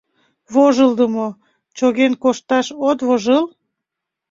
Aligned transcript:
Вожылдымо, 0.53 1.27
чоген 1.77 2.13
кошташ 2.23 2.67
от 2.89 2.99
вожыл. 3.07 3.45